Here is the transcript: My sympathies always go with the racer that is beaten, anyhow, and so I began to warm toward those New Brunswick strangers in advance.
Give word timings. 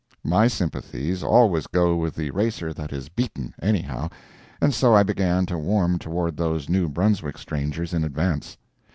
My 0.23 0.47
sympathies 0.47 1.21
always 1.21 1.67
go 1.67 1.95
with 1.95 2.15
the 2.15 2.31
racer 2.31 2.73
that 2.73 2.91
is 2.91 3.07
beaten, 3.07 3.53
anyhow, 3.61 4.09
and 4.59 4.73
so 4.73 4.95
I 4.95 5.03
began 5.03 5.45
to 5.45 5.59
warm 5.59 5.99
toward 5.99 6.37
those 6.37 6.67
New 6.67 6.89
Brunswick 6.89 7.37
strangers 7.37 7.93
in 7.93 8.03
advance. 8.03 8.57